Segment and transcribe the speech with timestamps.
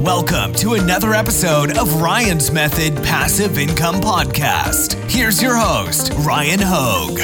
[0.00, 4.94] Welcome to another episode of Ryan's Method Passive Income Podcast.
[5.10, 7.18] Here's your host, Ryan Hogue.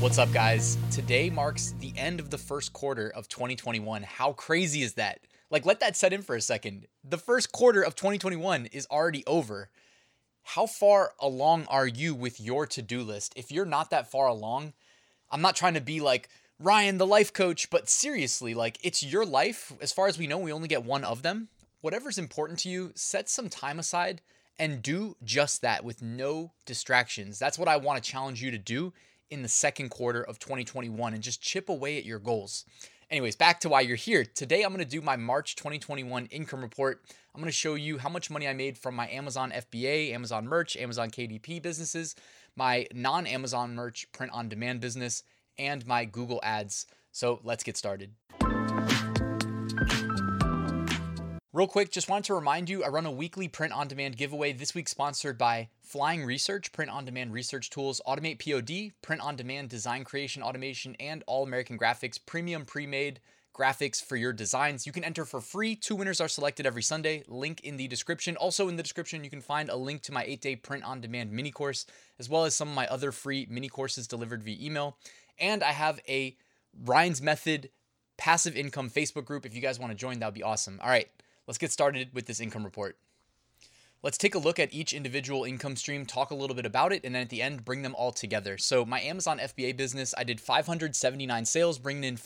[0.00, 0.78] What's up, guys?
[0.90, 4.04] Today marks the end of the first quarter of 2021.
[4.04, 5.20] How crazy is that?
[5.50, 6.86] Like, let that set in for a second.
[7.04, 9.68] The first quarter of 2021 is already over.
[10.44, 13.34] How far along are you with your to do list?
[13.36, 14.72] If you're not that far along,
[15.32, 16.28] I'm not trying to be like
[16.60, 19.72] Ryan, the life coach, but seriously, like, it's your life.
[19.80, 21.48] As far as we know, we only get one of them.
[21.80, 24.20] Whatever's important to you, set some time aside
[24.58, 27.38] and do just that with no distractions.
[27.38, 28.92] That's what I want to challenge you to do
[29.30, 32.66] in the second quarter of 2021 and just chip away at your goals.
[33.10, 34.24] Anyways, back to why you're here.
[34.24, 37.02] Today, I'm going to do my March 2021 income report.
[37.34, 40.46] I'm going to show you how much money I made from my Amazon FBA, Amazon
[40.46, 42.14] merch, Amazon KDP businesses,
[42.56, 45.22] my non Amazon merch print on demand business,
[45.58, 46.86] and my Google ads.
[47.10, 48.12] So let's get started.
[51.54, 54.54] Real quick, just wanted to remind you I run a weekly print on demand giveaway.
[54.54, 59.36] This week, sponsored by Flying Research, print on demand research tools, Automate POD, print on
[59.36, 63.20] demand design creation automation, and All American Graphics, premium pre made
[63.52, 64.86] graphics for your designs.
[64.86, 65.76] You can enter for free.
[65.76, 67.22] Two winners are selected every Sunday.
[67.28, 68.36] Link in the description.
[68.36, 71.00] Also, in the description, you can find a link to my eight day print on
[71.00, 71.86] demand mini course,
[72.18, 74.96] as well as some of my other free mini courses delivered via email.
[75.38, 76.36] And I have a
[76.84, 77.70] Ryan's Method
[78.16, 79.44] passive income Facebook group.
[79.44, 80.80] If you guys want to join, that would be awesome.
[80.82, 81.08] All right.
[81.46, 82.96] Let's get started with this income report.
[84.02, 87.04] Let's take a look at each individual income stream, talk a little bit about it,
[87.04, 88.58] and then at the end, bring them all together.
[88.58, 92.16] So, my Amazon FBA business, I did 579 sales, bringing in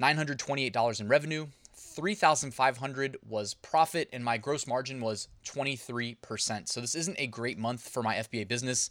[0.00, 1.46] $14,928 in revenue.
[1.76, 6.68] 3,500 was profit, and my gross margin was 23%.
[6.68, 8.90] So, this isn't a great month for my FBA business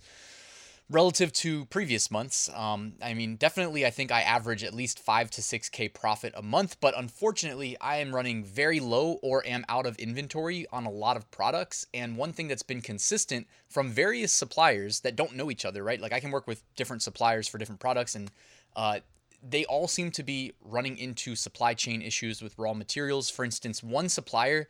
[0.90, 2.50] relative to previous months.
[2.54, 6.34] Um, I mean, definitely, I think I average at least five to six K profit
[6.36, 10.86] a month, but unfortunately, I am running very low or am out of inventory on
[10.86, 11.88] a lot of products.
[11.94, 16.00] And one thing that's been consistent from various suppliers that don't know each other, right?
[16.00, 18.30] Like I can work with different suppliers for different products, and
[18.76, 19.00] uh,
[19.48, 23.30] they all seem to be running into supply chain issues with raw materials.
[23.30, 24.68] For instance, one supplier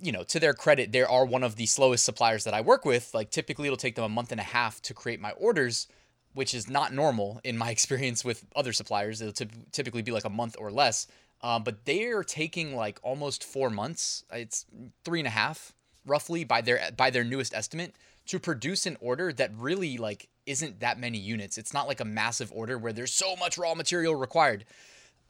[0.00, 2.84] you know, to their credit, they are one of the slowest suppliers that I work
[2.84, 3.12] with.
[3.14, 5.88] Like typically it'll take them a month and a half to create my orders,
[6.34, 9.20] which is not normal in my experience with other suppliers.
[9.20, 11.06] It'll t- typically be like a month or less.
[11.42, 14.24] Um, but they are taking like almost four months.
[14.30, 14.66] It's
[15.04, 15.72] three and a half
[16.06, 17.94] roughly by their by their newest estimate
[18.26, 21.56] to produce an order that really like isn't that many units.
[21.58, 24.64] It's not like a massive order where there's so much raw material required.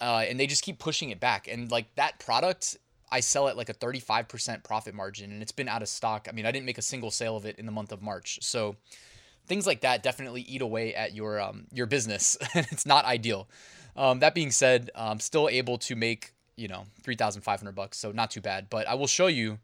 [0.00, 1.46] Uh, and they just keep pushing it back.
[1.46, 2.78] And like that product
[3.12, 6.26] I sell at like a 35% profit margin and it's been out of stock.
[6.28, 8.38] I mean, I didn't make a single sale of it in the month of March.
[8.42, 8.76] So
[9.46, 13.48] things like that definitely eat away at your um, your business and it's not ideal.
[13.96, 17.98] Um, that being said, I'm still able to make, you know, 3,500 bucks.
[17.98, 19.58] So not too bad, but I will show you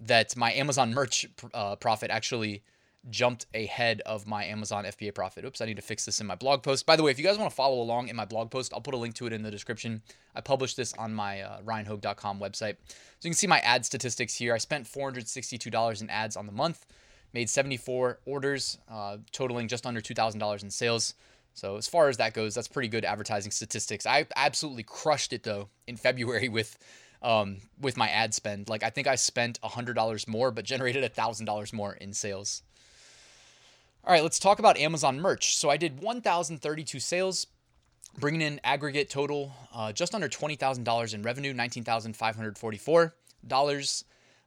[0.00, 2.62] that my Amazon merch uh, profit actually
[3.08, 5.44] jumped ahead of my Amazon FBA profit.
[5.44, 6.84] Oops, I need to fix this in my blog post.
[6.84, 8.80] By the way, if you guys want to follow along in my blog post, I'll
[8.80, 10.02] put a link to it in the description.
[10.34, 12.76] I published this on my uh, ryanhogue.com website.
[12.86, 14.54] So you can see my ad statistics here.
[14.54, 16.84] I spent $462 in ads on the month,
[17.32, 21.14] made 74 orders, uh, totaling just under $2,000 in sales.
[21.54, 24.06] So as far as that goes, that's pretty good advertising statistics.
[24.06, 26.78] I absolutely crushed it though in February with
[27.22, 28.70] um, with my ad spend.
[28.70, 32.62] Like I think I spent $100 more, but generated $1,000 more in sales.
[34.02, 35.54] All right, let's talk about Amazon merch.
[35.56, 37.46] So I did 1,032 sales,
[38.18, 44.04] bringing in aggregate total uh, just under $20,000 in revenue, $19,544.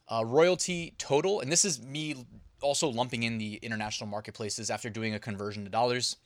[0.09, 2.25] Uh, royalty total, and this is me
[2.61, 6.17] also lumping in the international marketplaces after doing a conversion to dollars,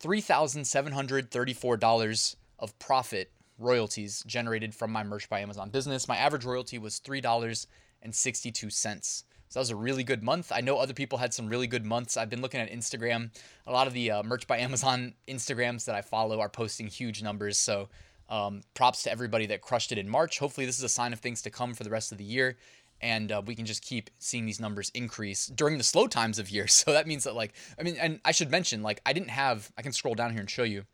[0.00, 6.08] $3,734 of profit royalties generated from my merch by Amazon business.
[6.08, 9.24] My average royalty was $3.62.
[9.48, 10.52] So that was a really good month.
[10.54, 12.16] I know other people had some really good months.
[12.16, 13.30] I've been looking at Instagram.
[13.66, 17.22] A lot of the uh, merch by Amazon Instagrams that I follow are posting huge
[17.22, 17.58] numbers.
[17.58, 17.88] So
[18.28, 20.38] um, props to everybody that crushed it in March.
[20.38, 22.58] Hopefully, this is a sign of things to come for the rest of the year.
[23.00, 26.50] And uh, we can just keep seeing these numbers increase during the slow times of
[26.50, 26.66] year.
[26.68, 29.70] So that means that, like, I mean, and I should mention, like, I didn't have,
[29.78, 30.84] I can scroll down here and show you.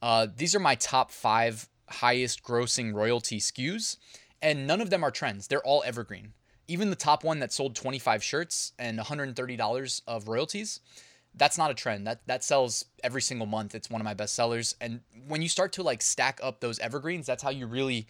[0.00, 3.96] Uh, these are my top five highest grossing royalty SKUs,
[4.40, 5.48] and none of them are trends.
[5.48, 6.32] They're all evergreen
[6.68, 10.80] even the top one that sold 25 shirts and $130 of royalties,
[11.34, 12.06] that's not a trend.
[12.06, 13.74] That that sells every single month.
[13.74, 14.74] It's one of my best sellers.
[14.80, 18.06] And when you start to like stack up those evergreens, that's how you really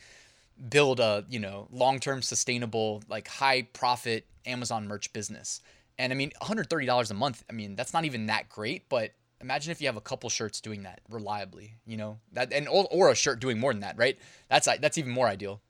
[0.71, 5.61] build a, you know, long-term sustainable, like high profit Amazon merch business.
[5.99, 9.71] And I mean, $130 a month, I mean, that's not even that great, but Imagine
[9.71, 13.11] if you have a couple shirts doing that reliably, you know, that and or, or
[13.11, 14.19] a shirt doing more than that, right?
[14.49, 15.61] That's that's even more ideal.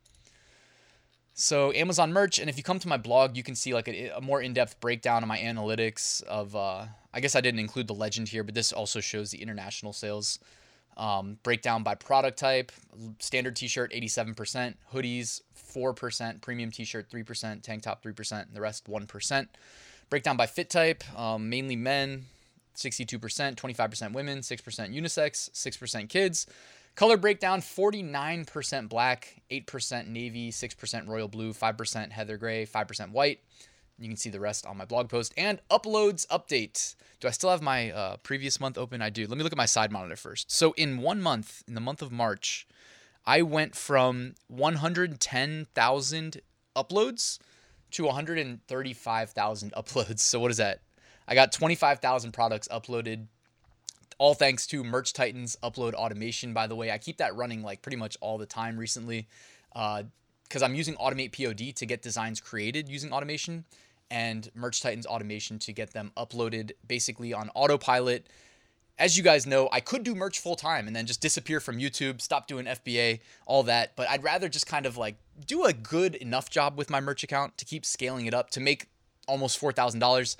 [1.39, 4.09] So Amazon merch, and if you come to my blog, you can see like a,
[4.09, 6.57] a more in-depth breakdown of my analytics of.
[6.57, 9.93] Uh, I guess I didn't include the legend here, but this also shows the international
[9.93, 10.39] sales
[10.97, 12.73] um, breakdown by product type.
[13.19, 15.43] Standard T-shirt 87%, hoodies
[15.75, 19.47] 4%, premium T-shirt 3%, tank top 3%, and the rest 1%.
[20.09, 22.25] Breakdown by fit type, um, mainly men
[22.77, 24.63] 62%, 25% women, 6%
[24.95, 26.47] unisex, 6% kids.
[26.97, 33.41] Color breakdown 49% black, 8% navy, 6% royal blue, 5% heather gray, 5% white.
[33.99, 35.35] You can see the rest on my blog post.
[35.37, 36.95] And uploads update.
[37.21, 39.03] Do I still have my uh, previous month open?
[39.03, 39.27] I do.
[39.27, 40.51] Let me look at my side monitor first.
[40.51, 42.67] So, in one month, in the month of March,
[43.27, 46.41] I went from 110,000
[46.75, 47.39] uploads
[47.91, 50.21] to 135,000 uploads.
[50.27, 50.81] So, what is that?
[51.29, 53.27] I got 25,000 products uploaded
[54.19, 56.55] all thanks to Merch Titans upload automation.
[56.55, 59.29] By the way, I keep that running like pretty much all the time recently
[59.73, 63.65] because uh, I'm using Automate POD to get designs created using automation
[64.11, 68.27] and Merch Titans automation to get them uploaded basically on autopilot.
[68.99, 71.79] As you guys know, I could do merch full time and then just disappear from
[71.79, 73.95] YouTube, stop doing FBA, all that.
[73.95, 75.17] But I'd rather just kind of like
[75.47, 78.61] do a good enough job with my merch account to keep scaling it up to
[78.61, 78.87] make
[79.29, 80.37] almost $4,000,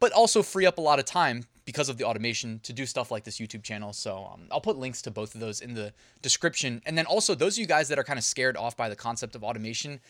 [0.00, 3.10] but also free up a lot of time because of the automation to do stuff
[3.10, 3.92] like this YouTube channel.
[3.92, 5.92] So um, I'll put links to both of those in the
[6.22, 6.80] description.
[6.86, 8.96] And then also those of you guys that are kind of scared off by the
[8.96, 10.00] concept of automation,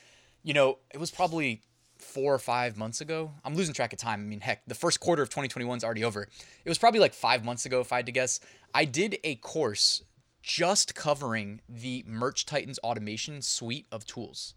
[0.45, 1.63] you know, it was probably
[1.97, 3.33] four or five months ago.
[3.45, 4.21] I'm losing track of time.
[4.21, 6.29] I mean, heck, the first quarter of 2021 is already over.
[6.65, 8.39] It was probably like five months ago, if I had to guess.
[8.73, 10.05] I did a course
[10.41, 14.55] just covering the Merch Titans automation suite of tools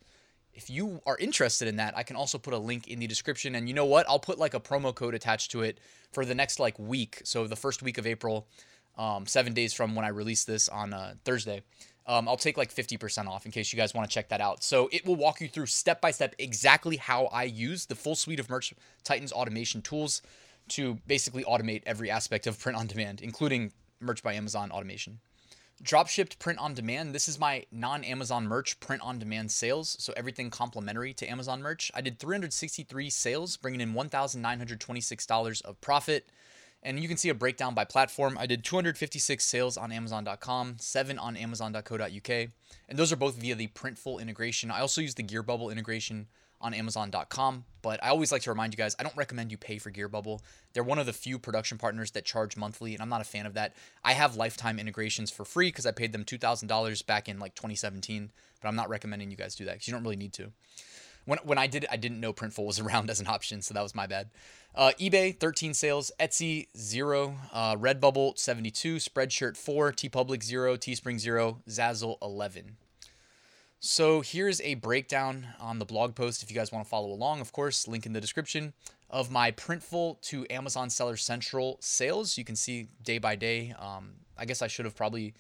[0.53, 3.55] if you are interested in that, I can also put a link in the description.
[3.55, 4.07] And you know what?
[4.09, 5.79] I'll put like a promo code attached to it
[6.11, 7.21] for the next like week.
[7.23, 8.47] So the first week of April,
[8.97, 11.63] um, seven days from when I release this on uh, Thursday.
[12.07, 14.63] Um, I'll take like 50% off in case you guys want to check that out.
[14.63, 18.15] So it will walk you through step by step exactly how I use the full
[18.15, 20.21] suite of Merch Titans automation tools
[20.69, 25.19] to basically automate every aspect of print on demand, including Merch by Amazon automation.
[25.83, 27.15] Drop shipped print on demand.
[27.15, 29.95] This is my non Amazon merch print on demand sales.
[29.99, 31.91] So everything complimentary to Amazon merch.
[31.95, 36.29] I did 363 sales, bringing in $1,926 of profit.
[36.83, 38.37] And you can see a breakdown by platform.
[38.39, 42.29] I did 256 sales on Amazon.com, seven on Amazon.co.uk.
[42.29, 44.71] And those are both via the Printful integration.
[44.71, 46.27] I also use the Gearbubble integration
[46.61, 47.65] on Amazon.com.
[47.81, 50.41] But I always like to remind you guys, I don't recommend you pay for Gearbubble.
[50.73, 53.45] They're one of the few production partners that charge monthly, and I'm not a fan
[53.45, 53.73] of that.
[54.03, 58.31] I have lifetime integrations for free because I paid them $2,000 back in like 2017,
[58.61, 60.51] but I'm not recommending you guys do that because you don't really need to.
[61.25, 63.73] When, when I did it, I didn't know Printful was around as an option, so
[63.73, 64.29] that was my bad.
[64.73, 66.11] Uh, eBay, 13 sales.
[66.19, 67.35] Etsy, 0.
[67.51, 68.97] Uh, Redbubble, 72.
[68.97, 69.91] Spreadshirt, 4.
[69.91, 70.77] TeePublic, 0.
[70.77, 71.61] Teespring, 0.
[71.67, 72.77] Zazzle, 11.
[73.83, 77.41] So here's a breakdown on the blog post if you guys want to follow along,
[77.41, 78.73] of course, link in the description
[79.09, 82.37] of my Printful to Amazon Seller Central sales.
[82.37, 83.73] You can see day by day.
[83.79, 85.33] Um, I guess I should have probably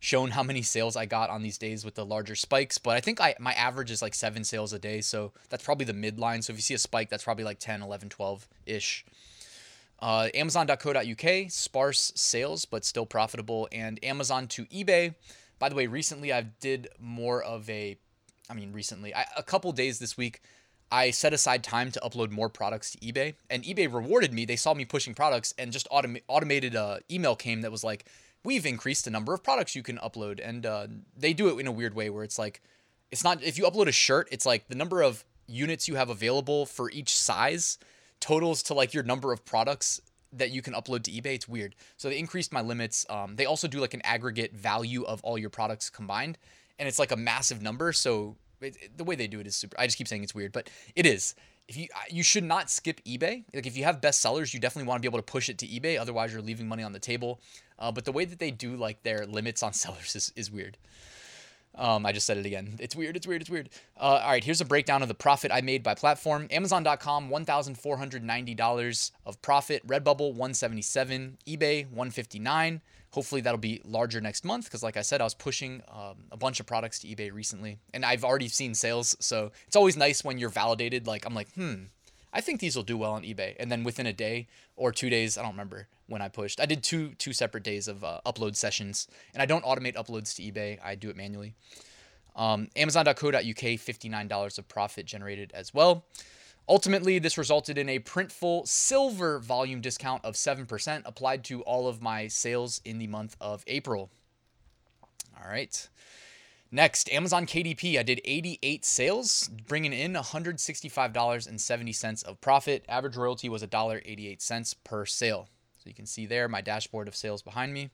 [0.00, 3.00] shown how many sales I got on these days with the larger spikes, but I
[3.00, 6.42] think I my average is like seven sales a day, so that's probably the midline.
[6.42, 9.04] So if you see a spike, that's probably like 10, 11, 12 ish.
[10.00, 15.14] Uh, Amazon.co.uk, sparse sales, but still profitable, and Amazon to eBay
[15.64, 17.96] by the way, recently I did more of a,
[18.50, 20.42] I mean, recently, I, a couple days this week,
[20.92, 24.44] I set aside time to upload more products to eBay, and eBay rewarded me.
[24.44, 28.04] They saw me pushing products, and just autom- automated uh, email came that was like,
[28.44, 31.66] "We've increased the number of products you can upload," and uh, they do it in
[31.66, 32.60] a weird way where it's like,
[33.10, 36.10] it's not if you upload a shirt, it's like the number of units you have
[36.10, 37.78] available for each size
[38.20, 39.98] totals to like your number of products
[40.38, 41.34] that you can upload to eBay.
[41.34, 41.74] It's weird.
[41.96, 43.06] So they increased my limits.
[43.08, 46.38] Um, they also do like an aggregate value of all your products combined,
[46.78, 47.92] and it's like a massive number.
[47.92, 49.78] So it, it, the way they do it is super.
[49.78, 51.34] I just keep saying it's weird, but it is.
[51.66, 53.44] If you you should not skip eBay.
[53.54, 55.58] Like if you have best sellers, you definitely want to be able to push it
[55.58, 55.98] to eBay.
[55.98, 57.40] Otherwise, you're leaving money on the table.
[57.78, 60.76] Uh, but the way that they do like their limits on sellers is is weird.
[61.76, 62.76] Um, I just said it again.
[62.78, 63.16] It's weird.
[63.16, 63.42] It's weird.
[63.42, 63.70] It's weird.
[63.96, 66.46] Uh, all right, here's a breakdown of the profit I made by platform.
[66.50, 69.86] Amazon.com, $1,490 of profit.
[69.86, 72.80] Redbubble, 177 eBay, 159
[73.14, 76.36] Hopefully that'll be larger next month because, like I said, I was pushing um, a
[76.36, 79.16] bunch of products to eBay recently, and I've already seen sales.
[79.20, 81.06] So it's always nice when you're validated.
[81.06, 81.84] Like I'm like, hmm,
[82.34, 83.54] I think these will do well on eBay.
[83.58, 86.60] And then within a day or two days, I don't remember when I pushed.
[86.60, 90.34] I did two two separate days of uh, upload sessions, and I don't automate uploads
[90.36, 90.78] to eBay.
[90.84, 91.54] I do it manually.
[92.36, 96.04] Um, Amazon.co.uk, $59 of profit generated as well.
[96.68, 102.02] Ultimately, this resulted in a Printful silver volume discount of 7% applied to all of
[102.02, 104.10] my sales in the month of April.
[105.40, 105.88] All right.
[106.74, 108.00] Next, Amazon KDP.
[108.00, 112.84] I did 88 sales, bringing in $165.70 of profit.
[112.88, 115.48] Average royalty was $1.88 per sale.
[115.78, 117.90] So you can see there my dashboard of sales behind me.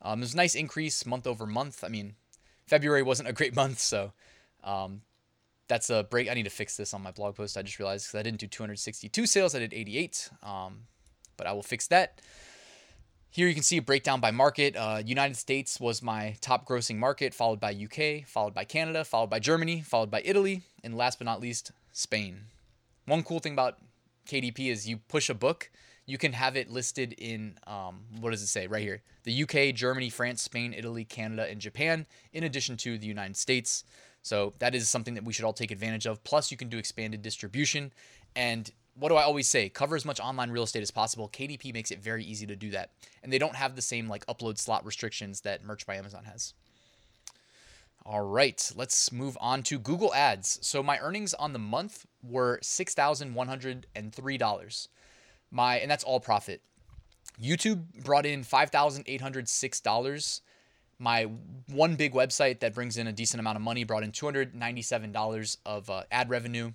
[0.00, 1.82] Um, there's a nice increase month over month.
[1.82, 2.14] I mean,
[2.64, 4.12] February wasn't a great month, so
[4.62, 5.00] um,
[5.66, 6.30] that's a break.
[6.30, 7.56] I need to fix this on my blog post.
[7.56, 10.30] I just realized because I didn't do 262 sales, I did 88.
[10.44, 10.82] Um,
[11.36, 12.20] but I will fix that.
[13.34, 14.76] Here you can see a breakdown by market.
[14.76, 19.28] Uh, United States was my top grossing market, followed by UK, followed by Canada, followed
[19.28, 22.42] by Germany, followed by Italy, and last but not least, Spain.
[23.06, 23.78] One cool thing about
[24.28, 25.68] KDP is you push a book,
[26.06, 29.02] you can have it listed in um, what does it say right here?
[29.24, 33.82] The UK, Germany, France, Spain, Italy, Canada, and Japan, in addition to the United States.
[34.22, 36.22] So that is something that we should all take advantage of.
[36.22, 37.92] Plus, you can do expanded distribution.
[38.36, 39.68] And what do I always say?
[39.68, 41.28] Cover as much online real estate as possible.
[41.28, 42.90] KDP makes it very easy to do that.
[43.22, 46.54] And they don't have the same like upload slot restrictions that Merch by Amazon has.
[48.06, 50.58] All right, let's move on to Google Ads.
[50.60, 54.88] So my earnings on the month were $6,103.
[55.50, 56.60] My and that's all profit.
[57.42, 60.40] YouTube brought in $5,806.
[60.98, 61.22] My
[61.72, 65.88] one big website that brings in a decent amount of money brought in $297 of
[65.90, 66.72] uh, ad revenue.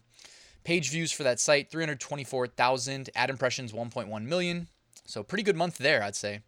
[0.63, 3.09] Page views for that site 324,000.
[3.15, 4.67] Ad impressions 1.1 million.
[5.05, 6.41] So pretty good month there, I'd say.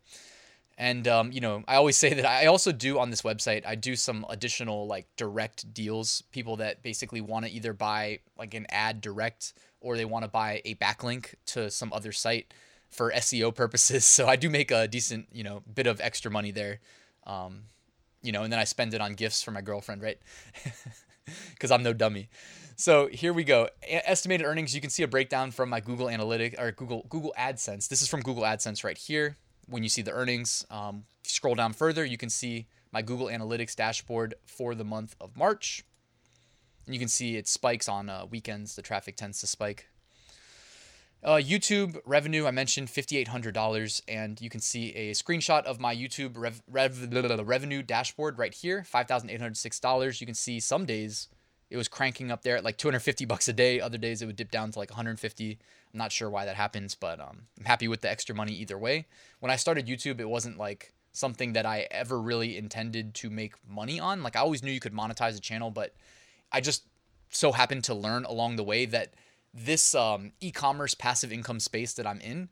[0.78, 3.66] And um, you know, I always say that I also do on this website.
[3.66, 6.24] I do some additional like direct deals.
[6.32, 10.30] People that basically want to either buy like an ad direct or they want to
[10.30, 12.54] buy a backlink to some other site
[12.90, 14.06] for SEO purposes.
[14.12, 16.80] So I do make a decent, you know, bit of extra money there.
[17.26, 17.64] Um,
[18.22, 20.20] you know, and then I spend it on gifts for my girlfriend, right?
[21.52, 22.30] Because I'm no dummy.
[22.76, 23.70] So here we go.
[23.84, 24.74] A- estimated earnings.
[24.74, 27.88] You can see a breakdown from my Google Analytics or Google Google AdSense.
[27.88, 29.38] This is from Google AdSense right here.
[29.68, 33.76] When you see the earnings, um, scroll down further, you can see my Google Analytics
[33.76, 35.84] dashboard for the month of March.
[36.86, 38.76] And you can see it spikes on uh, weekends.
[38.76, 39.88] The traffic tends to spike.
[41.24, 46.32] Uh, YouTube revenue, I mentioned $5,800, and you can see a screenshot of my YouTube
[46.36, 47.14] rev, rev,
[47.48, 50.20] revenue dashboard right here, $5,806.
[50.20, 51.28] You can see some days
[51.72, 53.80] it was cranking up there at like 250 bucks a day.
[53.80, 55.52] Other days it would dip down to like 150.
[55.94, 58.78] I'm not sure why that happens, but um, I'm happy with the extra money either
[58.78, 59.08] way.
[59.40, 63.54] When I started YouTube, it wasn't like something that I ever really intended to make
[63.66, 64.22] money on.
[64.22, 65.96] Like I always knew you could monetize a channel, but
[66.52, 66.84] I just
[67.30, 69.14] so happened to learn along the way that
[69.54, 72.50] this um, e-commerce passive income space that I'm in,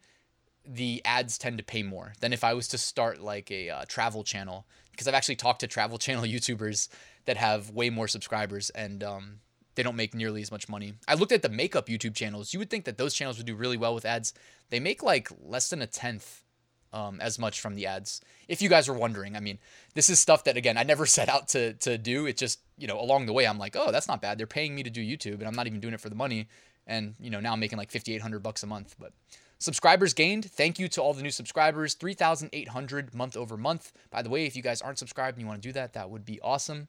[0.66, 3.86] the ads tend to pay more than if I was to start like a uh,
[3.86, 4.66] travel channel.
[4.92, 6.88] Because I've actually talked to travel channel YouTubers
[7.30, 9.40] that have way more subscribers and um,
[9.76, 10.94] they don't make nearly as much money.
[11.08, 12.54] I looked at the makeup YouTube channels.
[12.54, 14.34] You would think that those channels would do really well with ads.
[14.72, 16.44] They make like less than a tenth
[16.92, 18.20] um, as much from the ads.
[18.48, 19.60] If you guys are wondering, I mean,
[19.94, 22.26] this is stuff that again I never set out to to do.
[22.26, 24.38] It just you know along the way I'm like, oh, that's not bad.
[24.40, 26.48] They're paying me to do YouTube, and I'm not even doing it for the money
[26.90, 29.14] and you know now I'm making like 5800 bucks a month but
[29.60, 33.92] subscribers gained thank you to all the new subscribers 3800 month over month.
[34.10, 36.10] By the way if you guys aren't subscribed and you want to do that that
[36.10, 36.88] would be awesome.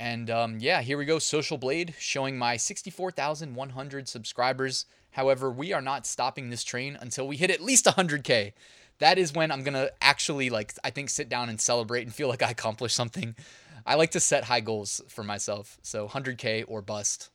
[0.00, 4.86] And um, yeah here we go social blade showing my 64100 subscribers.
[5.12, 8.52] However we are not stopping this train until we hit at least 100k
[8.98, 12.28] that is when i'm gonna actually like i think sit down and celebrate and feel
[12.28, 13.34] like i accomplished something.
[13.84, 17.31] I like to set high goals for myself so 100k or bust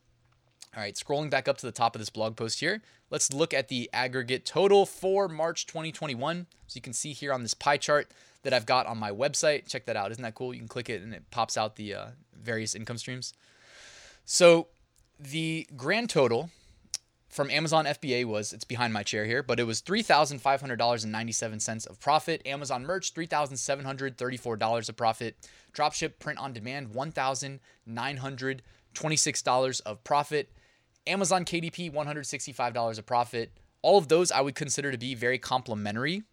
[0.77, 3.51] all right, scrolling back up to the top of this blog post here, let's look
[3.51, 6.45] at the aggregate total for March 2021.
[6.67, 8.11] So you can see here on this pie chart
[8.43, 9.67] that I've got on my website.
[9.67, 10.11] Check that out.
[10.11, 10.53] Isn't that cool?
[10.53, 12.05] You can click it and it pops out the uh,
[12.39, 13.33] various income streams.
[14.23, 14.67] So
[15.19, 16.51] the grand total
[17.27, 20.61] from Amazon FBA was it's behind my chair here, but it was three thousand five
[20.61, 22.45] hundred dollars and ninety seven cents of profit.
[22.45, 25.37] Amazon merch three thousand seven hundred thirty four dollars of profit.
[25.73, 28.61] Dropship print on demand one thousand nine hundred
[28.93, 30.51] twenty six dollars of profit.
[31.07, 33.51] Amazon KDP, $165 a profit.
[33.81, 36.23] All of those I would consider to be very complementary.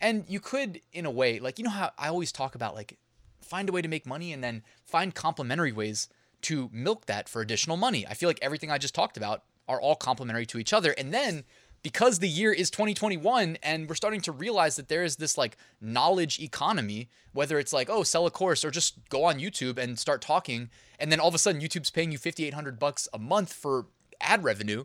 [0.00, 2.98] And you could, in a way, like, you know how I always talk about, like,
[3.40, 6.08] find a way to make money and then find complementary ways
[6.42, 8.06] to milk that for additional money.
[8.06, 10.92] I feel like everything I just talked about are all complementary to each other.
[10.92, 11.44] And then
[11.82, 15.56] because the year is 2021 and we're starting to realize that there is this like
[15.80, 19.98] knowledge economy, whether it's like, oh, sell a course or just go on YouTube and
[19.98, 20.70] start talking.
[20.98, 23.86] And then all of a sudden YouTube's paying you 5,800 bucks a month for
[24.22, 24.84] ad revenue,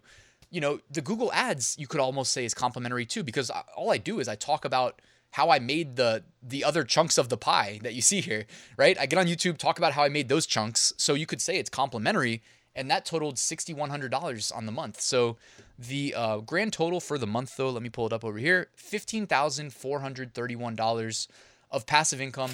[0.50, 3.98] you know, the Google ads you could almost say is complementary too because all I
[3.98, 5.02] do is I talk about
[5.32, 8.46] how I made the the other chunks of the pie that you see here,
[8.78, 8.98] right?
[9.00, 11.58] I get on YouTube talk about how I made those chunks, so you could say
[11.58, 12.42] it's complementary
[12.78, 15.02] and that totaled $6,100 on the month.
[15.02, 15.36] So
[15.80, 18.68] the uh, grand total for the month, though, let me pull it up over here
[18.78, 21.28] $15,431
[21.72, 22.52] of passive income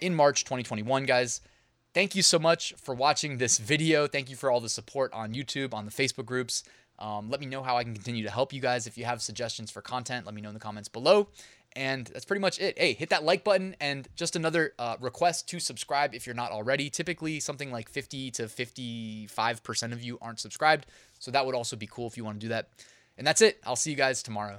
[0.00, 1.40] in March 2021, guys.
[1.96, 4.06] Thank you so much for watching this video.
[4.06, 6.62] Thank you for all the support on YouTube, on the Facebook groups.
[6.98, 8.86] Um, let me know how I can continue to help you guys.
[8.86, 11.28] If you have suggestions for content, let me know in the comments below.
[11.74, 12.78] And that's pretty much it.
[12.78, 16.50] Hey, hit that like button and just another uh, request to subscribe if you're not
[16.52, 16.90] already.
[16.90, 20.84] Typically, something like 50 to 55% of you aren't subscribed.
[21.18, 22.68] So that would also be cool if you want to do that.
[23.16, 23.58] And that's it.
[23.64, 24.58] I'll see you guys tomorrow.